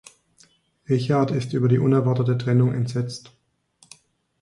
[0.89, 3.33] Richard ist über die unerwartete Trennung entsetzt.